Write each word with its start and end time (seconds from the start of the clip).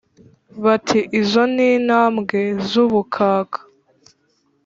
Bati: 0.63 0.99
“Izo 1.19 1.43
ni 1.53 1.65
intambwe 1.77 2.39
z’ubukaka, 2.67 3.59